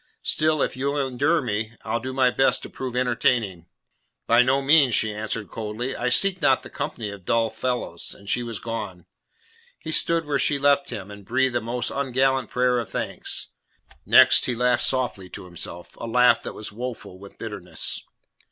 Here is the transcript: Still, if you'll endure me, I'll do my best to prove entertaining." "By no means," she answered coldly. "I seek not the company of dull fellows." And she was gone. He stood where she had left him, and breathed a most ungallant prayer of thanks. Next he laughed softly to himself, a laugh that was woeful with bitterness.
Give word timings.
Still, 0.23 0.63
if 0.63 0.75
you'll 0.75 0.97
endure 0.97 1.43
me, 1.43 1.73
I'll 1.85 1.99
do 1.99 2.11
my 2.11 2.31
best 2.31 2.63
to 2.63 2.71
prove 2.71 2.95
entertaining." 2.95 3.67
"By 4.25 4.41
no 4.41 4.59
means," 4.59 4.95
she 4.95 5.13
answered 5.13 5.51
coldly. 5.51 5.95
"I 5.95 6.09
seek 6.09 6.41
not 6.41 6.63
the 6.63 6.71
company 6.71 7.11
of 7.11 7.23
dull 7.23 7.51
fellows." 7.51 8.15
And 8.15 8.27
she 8.27 8.41
was 8.41 8.57
gone. 8.57 9.05
He 9.77 9.91
stood 9.91 10.25
where 10.25 10.39
she 10.39 10.55
had 10.55 10.63
left 10.63 10.89
him, 10.89 11.11
and 11.11 11.23
breathed 11.23 11.55
a 11.55 11.61
most 11.61 11.91
ungallant 11.91 12.49
prayer 12.49 12.79
of 12.79 12.89
thanks. 12.89 13.49
Next 14.03 14.47
he 14.47 14.55
laughed 14.55 14.85
softly 14.85 15.29
to 15.29 15.45
himself, 15.45 15.95
a 15.97 16.07
laugh 16.07 16.41
that 16.41 16.53
was 16.53 16.71
woeful 16.71 17.19
with 17.19 17.37
bitterness. 17.37 18.01